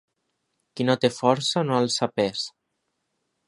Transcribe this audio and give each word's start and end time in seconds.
Qui 0.79 0.87
no 0.87 0.95
té 1.03 1.11
força 1.17 1.65
no 1.69 1.77
alça 1.83 2.11
pes. 2.17 2.49